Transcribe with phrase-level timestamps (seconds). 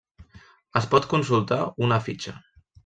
[0.81, 2.37] Es pot consultar una fitxa.